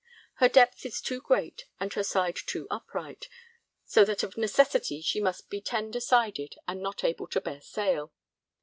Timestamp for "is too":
0.83-1.21